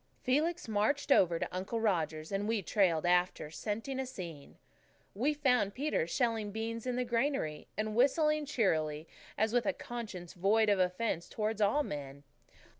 [0.23, 4.57] Felix marched over to Uncle Roger's, and we trailed after, scenting a scene.
[5.13, 10.33] We found Peter shelling beans in the granary, and whistling cheerily, as with a conscience
[10.33, 12.23] void of offence towards all men.